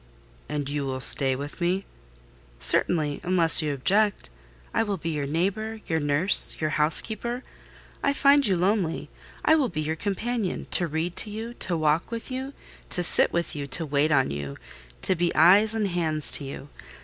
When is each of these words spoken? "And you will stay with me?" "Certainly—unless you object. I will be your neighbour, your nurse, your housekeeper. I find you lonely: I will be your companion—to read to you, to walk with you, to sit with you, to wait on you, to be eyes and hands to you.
"And 0.49 0.67
you 0.67 0.83
will 0.87 0.99
stay 0.99 1.35
with 1.35 1.61
me?" 1.61 1.85
"Certainly—unless 2.59 3.61
you 3.61 3.71
object. 3.71 4.31
I 4.73 4.81
will 4.81 4.97
be 4.97 5.11
your 5.11 5.27
neighbour, 5.27 5.79
your 5.85 5.99
nurse, 5.99 6.59
your 6.59 6.71
housekeeper. 6.71 7.43
I 8.01 8.11
find 8.11 8.47
you 8.47 8.57
lonely: 8.57 9.11
I 9.45 9.53
will 9.53 9.69
be 9.69 9.81
your 9.81 9.95
companion—to 9.95 10.87
read 10.87 11.15
to 11.17 11.29
you, 11.29 11.53
to 11.53 11.77
walk 11.77 12.09
with 12.09 12.31
you, 12.31 12.53
to 12.89 13.03
sit 13.03 13.31
with 13.31 13.55
you, 13.55 13.67
to 13.67 13.85
wait 13.85 14.11
on 14.11 14.31
you, 14.31 14.57
to 15.03 15.13
be 15.13 15.35
eyes 15.35 15.75
and 15.75 15.87
hands 15.87 16.31
to 16.31 16.45
you. 16.45 16.69